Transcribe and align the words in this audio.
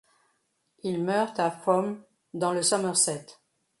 Il 0.81 1.03
meurt 1.03 1.39
à 1.39 1.51
Frome, 1.51 2.03
dans 2.33 2.53
le 2.53 2.63
Somerset. 2.63 3.23